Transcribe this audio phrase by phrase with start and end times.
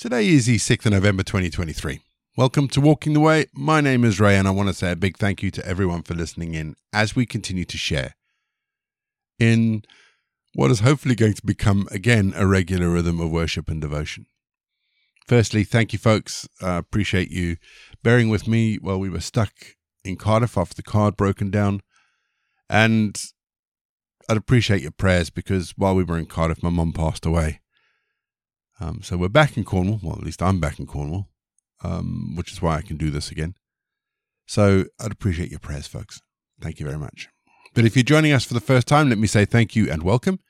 [0.00, 2.00] Today is the 6th of November 2023.
[2.34, 3.44] Welcome to Walking the Way.
[3.52, 6.04] My name is Ray, and I want to say a big thank you to everyone
[6.04, 8.14] for listening in as we continue to share
[9.38, 9.82] in
[10.54, 14.24] what is hopefully going to become again a regular rhythm of worship and devotion.
[15.26, 16.48] Firstly, thank you, folks.
[16.62, 17.58] I appreciate you
[18.02, 19.52] bearing with me while we were stuck
[20.02, 21.82] in Cardiff after the car broken down.
[22.70, 23.22] And
[24.30, 27.59] I'd appreciate your prayers because while we were in Cardiff, my mum passed away.
[28.80, 30.00] Um, so we're back in Cornwall.
[30.02, 31.28] Well, at least I'm back in Cornwall,
[31.84, 33.54] um, which is why I can do this again.
[34.46, 36.20] So I'd appreciate your prayers, folks.
[36.60, 37.28] Thank you very much.
[37.74, 40.02] But if you're joining us for the first time, let me say thank you and
[40.02, 40.40] welcome.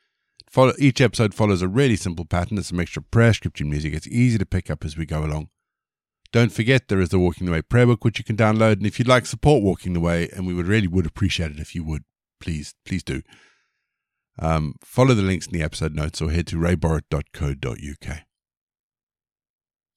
[0.49, 2.59] Follow, each episode follows a really simple pattern.
[2.59, 3.95] It's a mixture of prayer, scripture, music.
[3.95, 5.49] It's easy to pick up as we go along.
[6.33, 8.75] Don't forget there is the Walking the Way prayer book, which you can download.
[8.75, 11.59] And if you'd like support Walking the Way, and we would really would appreciate it
[11.59, 12.05] if you would,
[12.41, 13.23] please, please do.
[14.39, 18.19] Um, follow the links in the episode notes or head to rayborrett.co.uk.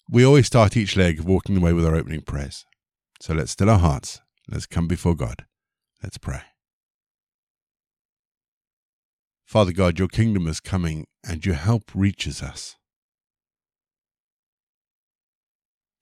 [0.09, 2.65] We always start each leg of walking the way with our opening prayers.
[3.21, 4.19] So let's still our hearts.
[4.49, 5.45] Let's come before God.
[6.01, 6.41] Let's pray.
[9.45, 12.75] Father God, your kingdom is coming and your help reaches us.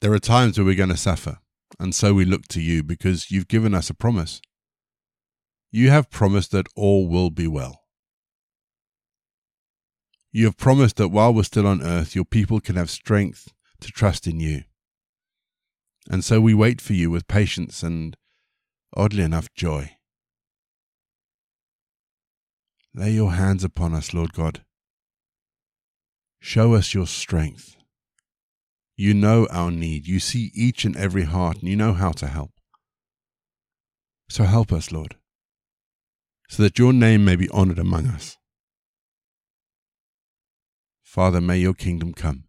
[0.02, 1.38] There are times where we're going to suffer,
[1.80, 4.42] and so we look to you because you've given us a promise.
[5.70, 7.81] You have promised that all will be well.
[10.32, 13.52] You have promised that while we're still on earth, your people can have strength
[13.82, 14.64] to trust in you.
[16.10, 18.16] And so we wait for you with patience and,
[18.96, 19.98] oddly enough, joy.
[22.94, 24.64] Lay your hands upon us, Lord God.
[26.40, 27.76] Show us your strength.
[28.96, 30.08] You know our need.
[30.08, 32.52] You see each and every heart, and you know how to help.
[34.30, 35.16] So help us, Lord,
[36.50, 38.38] so that your name may be honored among us.
[41.12, 42.46] Father, may your kingdom come,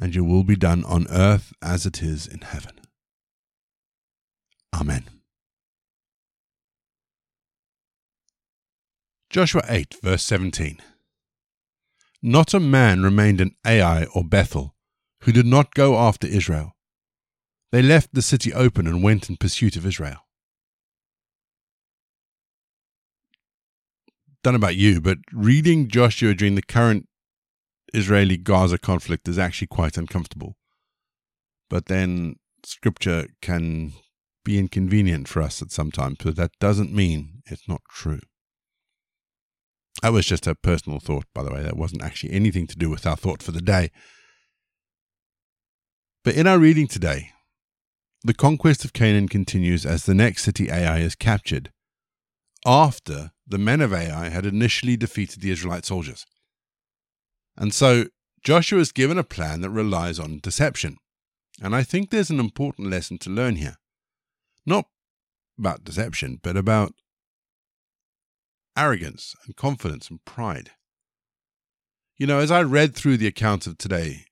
[0.00, 2.80] and your will be done on earth as it is in heaven.
[4.74, 5.04] Amen.
[9.28, 10.78] Joshua 8, verse 17.
[12.22, 14.74] Not a man remained in Ai or Bethel
[15.24, 16.72] who did not go after Israel.
[17.70, 20.20] They left the city open and went in pursuit of Israel.
[24.42, 27.06] Don't know about you, but reading Joshua during the current
[27.96, 30.56] Israeli Gaza conflict is actually quite uncomfortable.
[31.70, 33.92] But then scripture can
[34.44, 38.20] be inconvenient for us at some times, but that doesn't mean it's not true.
[40.02, 41.62] That was just a personal thought, by the way.
[41.62, 43.90] That wasn't actually anything to do with our thought for the day.
[46.22, 47.30] But in our reading today,
[48.22, 51.72] the conquest of Canaan continues as the next city Ai is captured,
[52.66, 56.26] after the men of Ai had initially defeated the Israelite soldiers.
[57.56, 58.06] And so
[58.42, 60.98] Joshua is given a plan that relies on deception.
[61.62, 63.76] And I think there's an important lesson to learn here.
[64.66, 64.86] Not
[65.58, 66.92] about deception, but about
[68.76, 70.72] arrogance and confidence and pride.
[72.18, 74.24] You know, as I read through the accounts of today,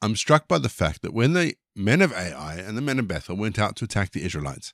[0.00, 3.08] I'm struck by the fact that when the men of Ai and the men of
[3.08, 4.72] Bethel went out to attack the Israelites,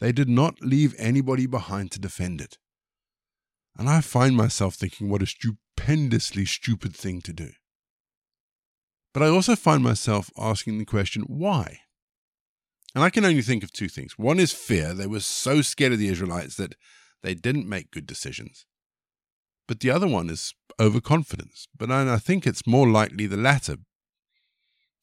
[0.00, 2.58] they did not leave anybody behind to defend it.
[3.78, 5.26] And I find myself thinking, what a
[5.82, 7.50] stupendously stupid thing to do.
[9.12, 11.80] But I also find myself asking the question, why?
[12.94, 14.18] And I can only think of two things.
[14.18, 14.94] One is fear.
[14.94, 16.74] They were so scared of the Israelites that
[17.22, 18.64] they didn't make good decisions.
[19.66, 21.66] But the other one is overconfidence.
[21.76, 23.76] But I think it's more likely the latter.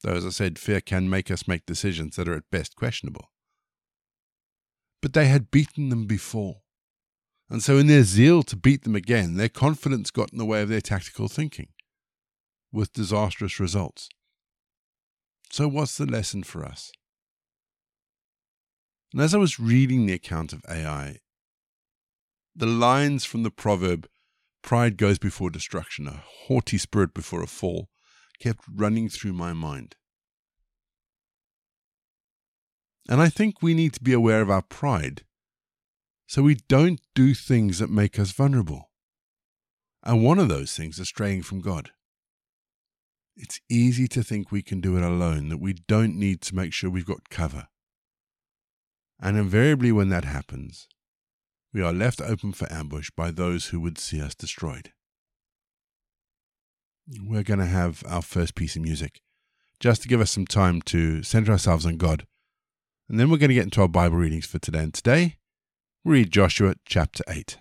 [0.01, 3.31] Though, as I said, fear can make us make decisions that are at best questionable.
[5.01, 6.61] But they had beaten them before.
[7.49, 10.61] And so, in their zeal to beat them again, their confidence got in the way
[10.61, 11.69] of their tactical thinking,
[12.71, 14.07] with disastrous results.
[15.51, 16.91] So, what's the lesson for us?
[19.11, 21.17] And as I was reading the account of Ai,
[22.55, 24.07] the lines from the proverb,
[24.61, 27.89] pride goes before destruction, a haughty spirit before a fall,
[28.39, 29.95] kept running through my mind.
[33.09, 35.23] And I think we need to be aware of our pride
[36.29, 38.91] so we don't do things that make us vulnerable.
[40.03, 41.89] And one of those things is straying from God.
[43.35, 46.71] It's easy to think we can do it alone, that we don't need to make
[46.71, 47.67] sure we've got cover.
[49.19, 50.87] And invariably, when that happens,
[51.73, 54.91] we are left open for ambush by those who would see us destroyed.
[57.07, 59.21] We're going to have our first piece of music
[59.79, 62.27] just to give us some time to center ourselves on God.
[63.09, 64.83] And then we're going to get into our Bible readings for today.
[64.83, 65.38] And today,
[66.05, 67.57] Read Joshua chapter 8.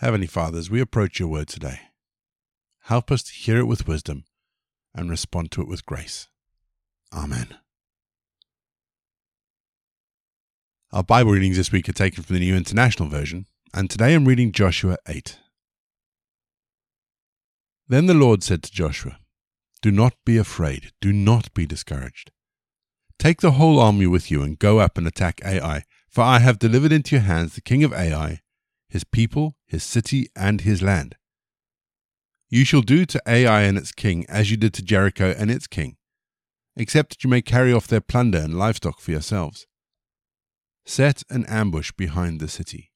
[0.00, 1.80] Heavenly Father, as we approach your word today,
[2.82, 4.24] help us to hear it with wisdom
[4.94, 6.28] and respond to it with grace.
[7.14, 7.56] Amen.
[10.92, 14.26] Our Bible readings this week are taken from the New International Version, and today I'm
[14.26, 15.38] reading Joshua 8.
[17.88, 19.18] Then the Lord said to Joshua,
[19.80, 22.32] Do not be afraid, do not be discouraged.
[23.18, 26.58] Take the whole army with you and go up and attack Ai, for I have
[26.58, 28.42] delivered into your hands the king of Ai
[28.88, 31.16] his people, his city, and his land.
[32.48, 35.66] You shall do to Ai and its king as you did to Jericho and its
[35.66, 35.96] king,
[36.76, 39.66] except that you may carry off their plunder and livestock for yourselves.
[40.84, 42.92] Set an ambush behind the city.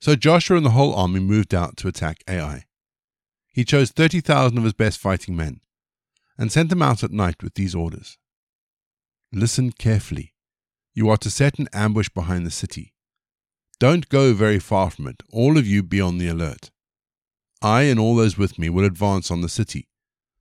[0.00, 2.64] So Joshua and the whole army moved out to attack Ai.
[3.52, 5.60] He chose 30,000 of his best fighting men
[6.38, 8.16] and sent them out at night with these orders
[9.32, 10.34] Listen carefully.
[10.92, 12.94] You are to set an ambush behind the city.
[13.80, 16.70] Don't go very far from it, all of you be on the alert.
[17.62, 19.88] I and all those with me will advance on the city,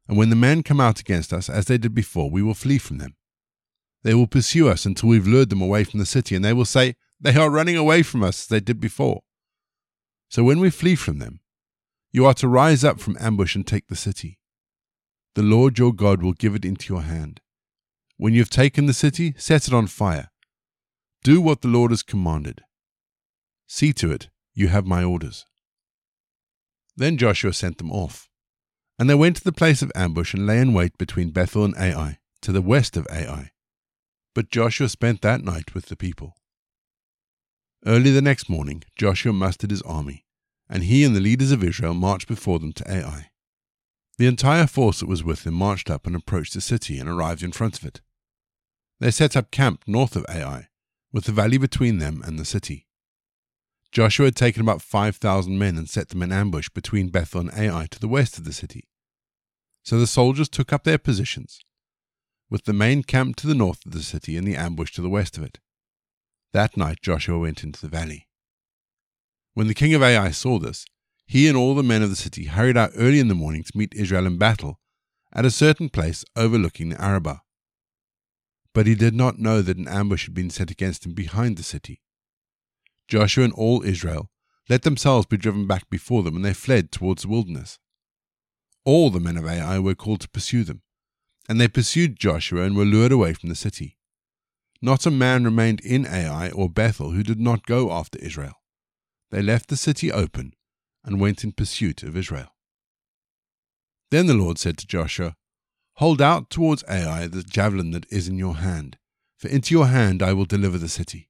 [0.09, 2.77] and when the men come out against us, as they did before, we will flee
[2.77, 3.15] from them.
[4.03, 6.65] They will pursue us until we've lured them away from the city, and they will
[6.65, 9.21] say, They are running away from us as they did before.
[10.29, 11.39] So when we flee from them,
[12.11, 14.37] you are to rise up from ambush and take the city.
[15.35, 17.39] The Lord your God will give it into your hand.
[18.17, 20.29] When you have taken the city, set it on fire.
[21.23, 22.63] Do what the Lord has commanded.
[23.71, 25.45] See to it, you have my orders.
[26.97, 28.27] Then Joshua sent them off.
[28.97, 31.77] And they went to the place of ambush and lay in wait between Bethel and
[31.77, 33.51] Ai, to the west of Ai.
[34.33, 36.35] But Joshua spent that night with the people.
[37.85, 40.25] Early the next morning, Joshua mustered his army,
[40.67, 43.29] and he and the leaders of Israel marched before them to Ai.
[44.17, 47.43] The entire force that was with him marched up and approached the city and arrived
[47.43, 48.01] in front of it.
[48.99, 50.69] They set up camp north of Ai,
[51.13, 52.87] with the valley between them and the city.
[53.91, 57.87] Joshua had taken about 5,000 men and set them in ambush between Bethel and Ai
[57.87, 58.87] to the west of the city.
[59.83, 61.59] So the soldiers took up their positions,
[62.49, 65.09] with the main camp to the north of the city and the ambush to the
[65.09, 65.59] west of it.
[66.53, 68.27] That night Joshua went into the valley.
[69.53, 70.85] When the king of Ai saw this,
[71.25, 73.77] he and all the men of the city hurried out early in the morning to
[73.77, 74.79] meet Israel in battle
[75.33, 77.41] at a certain place overlooking the Arabah.
[78.73, 81.63] But he did not know that an ambush had been set against him behind the
[81.63, 82.01] city.
[83.09, 84.29] Joshua and all Israel
[84.69, 87.79] let themselves be driven back before them, and they fled towards the wilderness.
[88.85, 90.83] All the men of Ai were called to pursue them,
[91.49, 93.97] and they pursued Joshua and were lured away from the city.
[94.79, 98.53] Not a man remained in Ai or Bethel who did not go after Israel.
[99.31, 100.53] They left the city open
[101.03, 102.55] and went in pursuit of Israel.
[104.11, 105.35] Then the Lord said to Joshua,
[105.95, 108.97] Hold out towards Ai the javelin that is in your hand,
[109.35, 111.28] for into your hand I will deliver the city.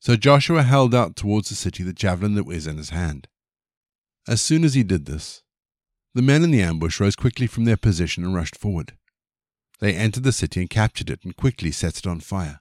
[0.00, 3.28] So Joshua held out towards the city the javelin that was in his hand.
[4.26, 5.42] As soon as he did this,
[6.14, 8.96] the men in the ambush rose quickly from their position and rushed forward.
[9.80, 12.58] They entered the city and captured it and quickly set it on fire.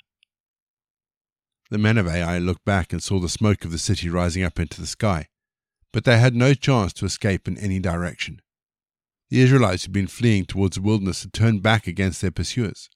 [1.69, 4.59] The men of Ai looked back and saw the smoke of the city rising up
[4.59, 5.27] into the sky,
[5.91, 8.41] but they had no chance to escape in any direction.
[9.29, 12.89] The Israelites who had been fleeing towards the wilderness had turned back against their pursuers.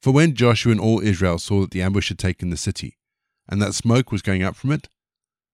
[0.00, 2.96] For when Joshua and all Israel saw that the ambush had taken the city,
[3.50, 4.88] and that smoke was going up from it,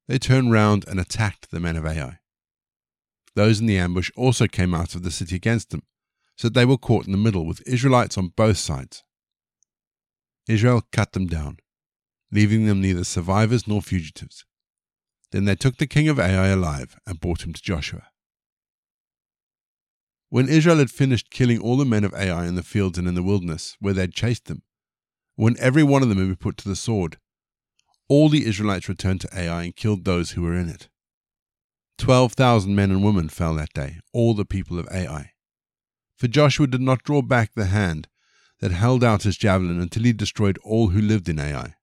[0.06, 2.18] they turned round and attacked the men of Ai.
[3.34, 5.82] Those in the ambush also came out of the city against them,
[6.36, 9.02] so that they were caught in the middle with Israelites on both sides.
[10.46, 11.58] Israel cut them down,
[12.30, 14.44] leaving them neither survivors nor fugitives.
[15.32, 18.08] Then they took the king of Ai alive and brought him to Joshua.
[20.28, 23.14] When Israel had finished killing all the men of Ai in the fields and in
[23.14, 24.62] the wilderness, where they had chased them,
[25.34, 27.18] when every one of them had been put to the sword,
[28.08, 30.88] all the Israelites returned to Ai and killed those who were in it.
[31.98, 35.32] Twelve thousand men and women fell that day, all the people of Ai.
[36.16, 38.08] For Joshua did not draw back the hand
[38.60, 41.74] that held out his javelin until he destroyed all who lived in Ai.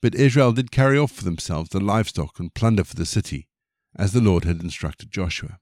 [0.00, 3.48] But Israel did carry off for themselves the livestock and plunder for the city,
[3.96, 5.58] as the Lord had instructed Joshua.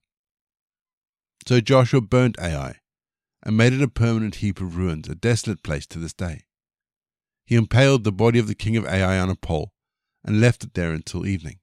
[1.47, 2.77] So Joshua burnt Ai,
[3.43, 6.45] and made it a permanent heap of ruins, a desolate place to this day.
[7.49, 9.73] He impaled the body of the king of Ai on a pole
[10.23, 11.61] and left it there until evening.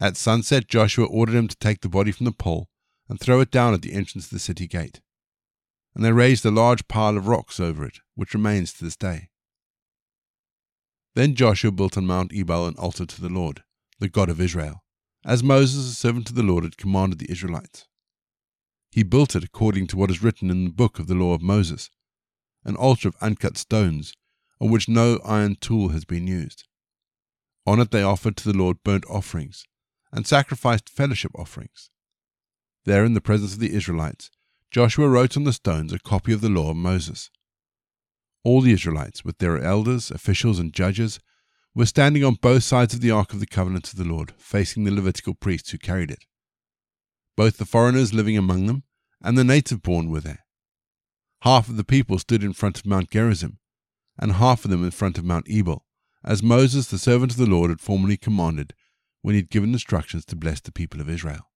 [0.00, 2.68] At sunset, Joshua ordered him to take the body from the pole
[3.08, 5.00] and throw it down at the entrance of the city gate.
[5.94, 9.28] And they raised a large pile of rocks over it, which remains to this day.
[11.14, 13.62] Then Joshua built on Mount Ebal an altar to the Lord,
[14.00, 14.82] the God of Israel,
[15.24, 17.86] as Moses, the servant of the Lord, had commanded the Israelites.
[18.90, 21.42] He built it according to what is written in the book of the law of
[21.42, 21.90] Moses,
[22.64, 24.14] an altar of uncut stones
[24.64, 26.64] on which no iron tool has been used.
[27.66, 29.66] On it they offered to the Lord burnt offerings
[30.10, 31.90] and sacrificed fellowship offerings.
[32.86, 34.30] There, in the presence of the Israelites,
[34.70, 37.28] Joshua wrote on the stones a copy of the law of Moses.
[38.42, 41.20] All the Israelites, with their elders, officials, and judges,
[41.74, 44.84] were standing on both sides of the Ark of the Covenant of the Lord, facing
[44.84, 46.24] the Levitical priests who carried it.
[47.36, 48.84] Both the foreigners living among them
[49.20, 50.44] and the native born were there.
[51.42, 53.58] Half of the people stood in front of Mount Gerizim,
[54.18, 55.84] and half of them in front of Mount Ebal,
[56.24, 58.74] as Moses, the servant of the Lord, had formerly commanded
[59.22, 61.50] when he had given instructions to bless the people of Israel.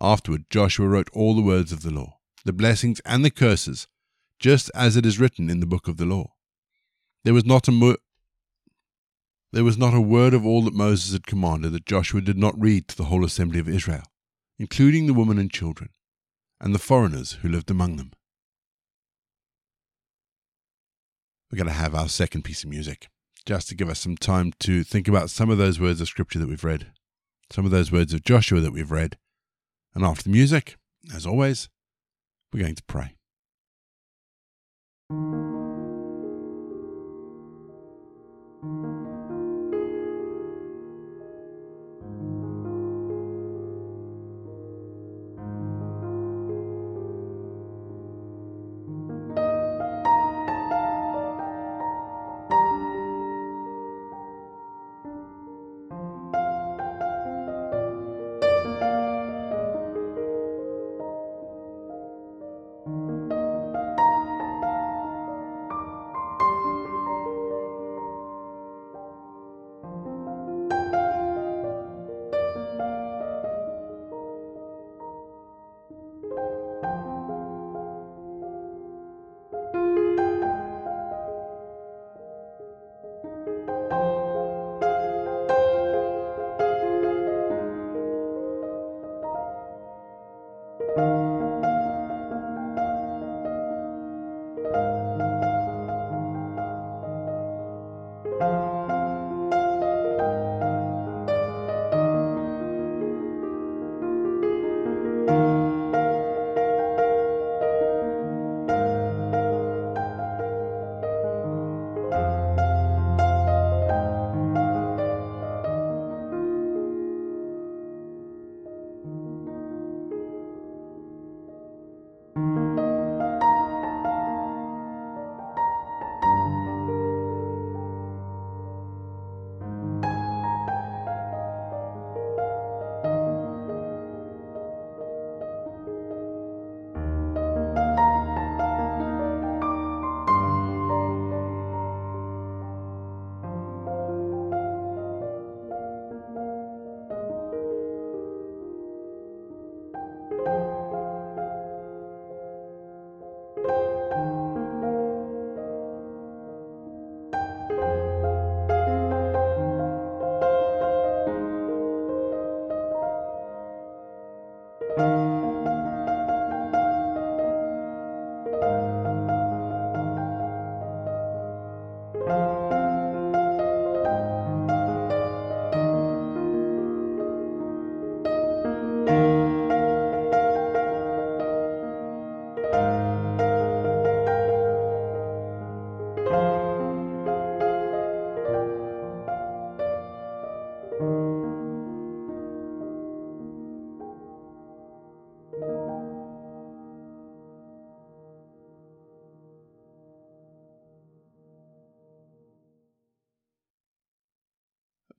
[0.00, 3.86] Afterward, Joshua wrote all the words of the law, the blessings and the curses,
[4.38, 6.34] just as it is written in the book of the law.
[7.24, 7.96] There was not a mo-
[9.52, 12.60] there was not a word of all that Moses had commanded that Joshua did not
[12.60, 14.04] read to the whole assembly of Israel,
[14.58, 15.90] including the women and children,
[16.60, 18.12] and the foreigners who lived among them.
[21.52, 23.08] We're going to have our second piece of music,
[23.44, 26.38] just to give us some time to think about some of those words of scripture
[26.38, 26.86] that we've read,
[27.50, 29.18] some of those words of Joshua that we've read.
[29.94, 30.76] And after the music,
[31.14, 31.68] as always,
[32.52, 33.16] we're going to pray.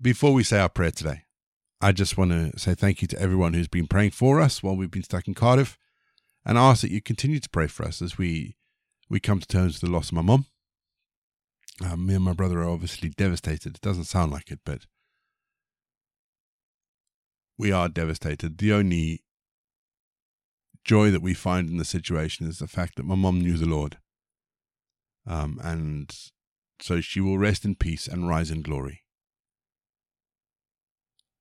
[0.03, 1.23] Before we say our prayer today,
[1.79, 4.75] I just want to say thank you to everyone who's been praying for us while
[4.75, 5.77] we've been stuck in Cardiff
[6.45, 8.57] and ask that you continue to pray for us as we
[9.09, 10.47] we come to terms with the loss of my mom.
[11.81, 13.75] Uh, me and my brother are obviously devastated.
[13.75, 14.87] It doesn't sound like it, but
[17.57, 18.57] we are devastated.
[18.57, 19.23] The only
[20.83, 23.69] joy that we find in the situation is the fact that my mom knew the
[23.69, 23.99] Lord.
[25.25, 26.13] Um, and
[26.81, 29.02] so she will rest in peace and rise in glory.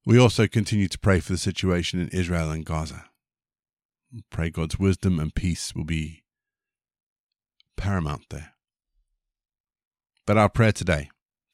[0.05, 3.05] We also continue to pray for the situation in Israel and Gaza.
[4.31, 6.25] Pray God's wisdom and peace will be
[7.77, 8.55] paramount there.
[10.27, 11.11] But our prayer today,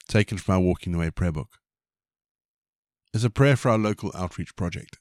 [0.08, 1.58] taken from our Walking the Way prayer book,
[3.12, 4.98] is a prayer for our local outreach project.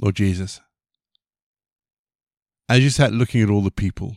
[0.00, 0.60] Lord Jesus,
[2.68, 4.16] as you sat looking at all the people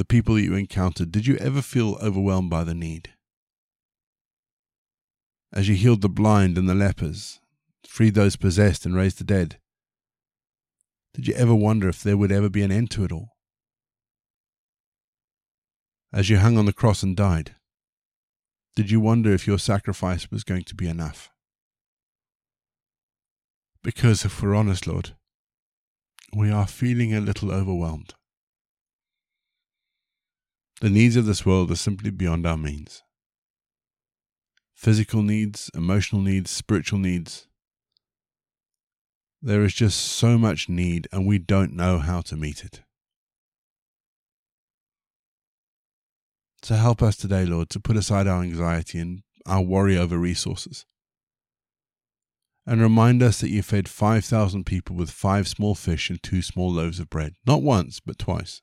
[0.00, 3.10] the people that you encountered, did you ever feel overwhelmed by the need?
[5.52, 7.38] As you healed the blind and the lepers,
[7.86, 9.58] freed those possessed, and raised the dead,
[11.12, 13.36] did you ever wonder if there would ever be an end to it all?
[16.14, 17.56] As you hung on the cross and died,
[18.76, 21.28] did you wonder if your sacrifice was going to be enough?
[23.82, 25.14] Because if we're honest, Lord,
[26.34, 28.14] we are feeling a little overwhelmed.
[30.80, 33.02] The needs of this world are simply beyond our means.
[34.74, 37.46] Physical needs, emotional needs, spiritual needs.
[39.42, 42.80] There is just so much need, and we don't know how to meet it.
[46.62, 50.86] So help us today, Lord, to put aside our anxiety and our worry over resources
[52.66, 56.70] and remind us that you fed 5,000 people with five small fish and two small
[56.70, 58.62] loaves of bread, not once, but twice.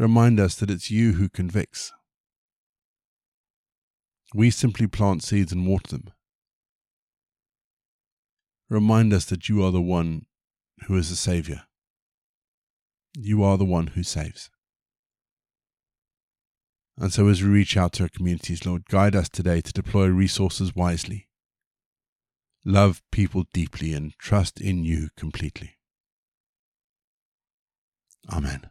[0.00, 1.92] Remind us that it's you who convicts.
[4.34, 6.10] We simply plant seeds and water them.
[8.70, 10.24] Remind us that you are the one
[10.86, 11.64] who is the Saviour.
[13.14, 14.48] You are the one who saves.
[16.96, 20.06] And so, as we reach out to our communities, Lord, guide us today to deploy
[20.06, 21.28] resources wisely
[22.64, 25.76] love people deeply, and trust in you completely.
[28.30, 28.70] Amen.